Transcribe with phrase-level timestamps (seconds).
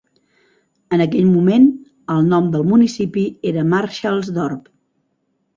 [0.97, 1.67] En aquell moment,
[2.15, 4.73] el nom del municipi era Marshall's Dorp.